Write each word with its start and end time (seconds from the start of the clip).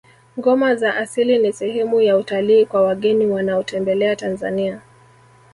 ngoma 0.39 0.75
za 0.75 0.95
asili 0.95 1.39
ni 1.39 1.53
sehemu 1.53 2.01
ya 2.01 2.17
utalii 2.17 2.65
kwa 2.65 2.81
wageni 2.83 3.27
wanaotembelea 3.27 4.15
tanzania 4.15 4.81